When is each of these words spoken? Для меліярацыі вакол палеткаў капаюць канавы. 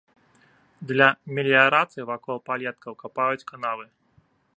Для 0.91 1.09
меліярацыі 1.39 2.05
вакол 2.11 2.37
палеткаў 2.47 2.93
капаюць 3.03 3.47
канавы. 3.53 3.85